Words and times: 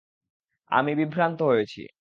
আমি 0.71 0.91
বিভ্রান্ত 0.95 1.39
হয়েছি। 1.43 1.81